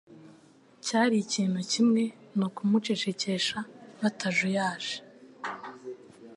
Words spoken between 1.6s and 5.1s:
kimwe ni ukumucecekesha batajuyaje.